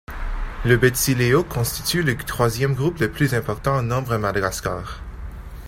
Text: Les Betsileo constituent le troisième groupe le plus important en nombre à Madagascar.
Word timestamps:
Les 0.65 0.77
Betsileo 0.77 1.43
constituent 1.43 2.01
le 2.01 2.17
troisième 2.17 2.73
groupe 2.73 2.97
le 2.97 3.11
plus 3.11 3.35
important 3.35 3.75
en 3.75 3.83
nombre 3.83 4.13
à 4.13 4.17
Madagascar. 4.17 5.03